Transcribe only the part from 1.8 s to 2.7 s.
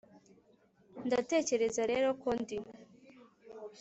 rero ko ndi.